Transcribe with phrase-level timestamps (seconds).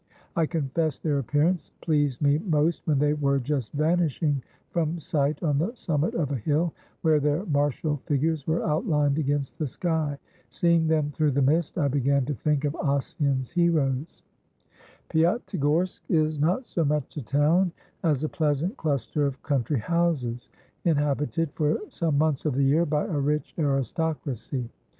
[0.35, 5.59] I confess their appearance pleased me most when they were just vanishing from sight on
[5.59, 10.17] the summit of a hill, where their martial figures were outlined against the sky.
[10.49, 14.23] Seeing them through the mist, I began to think of Ossian's heroes."
[15.11, 17.71] Piatigorsk is not so much a town
[18.01, 20.49] as a pleasant cluster of country houses,
[20.83, 24.67] inhabited for some months of the year by a rich aristocracy.